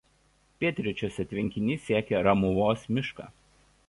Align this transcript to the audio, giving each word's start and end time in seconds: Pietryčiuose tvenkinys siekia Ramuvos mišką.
Pietryčiuose 0.63 1.25
tvenkinys 1.33 1.85
siekia 1.89 2.21
Ramuvos 2.29 2.87
mišką. 2.99 3.29